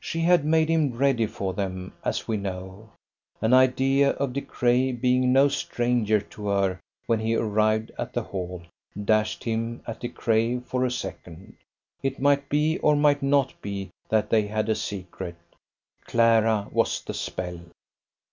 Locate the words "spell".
17.14-17.60